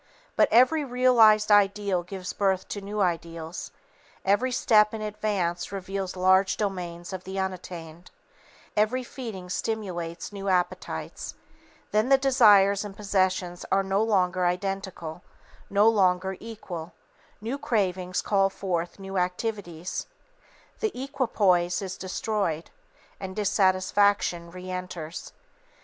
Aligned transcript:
But 0.35 0.47
every 0.49 0.83
realized 0.83 1.51
ideal 1.51 2.01
gives 2.01 2.33
birth 2.33 2.67
to 2.69 2.81
new 2.81 3.01
ideals, 3.01 3.69
every 4.25 4.51
step 4.51 4.95
in 4.95 5.01
advance 5.03 5.71
reveals 5.71 6.15
large 6.15 6.57
domains 6.57 7.13
of 7.13 7.23
the 7.23 7.37
unattained; 7.37 8.09
every 8.75 9.03
feeding 9.03 9.47
stimulates 9.47 10.33
new 10.33 10.49
appetites, 10.49 11.35
then 11.91 12.09
the 12.09 12.17
desires 12.17 12.83
and 12.83 12.95
possessions 12.97 13.63
are 13.71 13.83
no 13.83 14.01
longer 14.01 14.43
identical, 14.47 15.21
no 15.69 15.87
longer 15.87 16.35
equal; 16.39 16.93
new 17.39 17.59
cravings 17.59 18.23
call 18.23 18.49
forth 18.49 18.97
new 18.97 19.19
activities, 19.19 20.07
the 20.79 20.99
equipoise 20.99 21.79
is 21.79 21.95
destroyed, 21.95 22.71
and 23.19 23.35
dissatisfaction 23.35 24.49
reenters. 24.51 25.31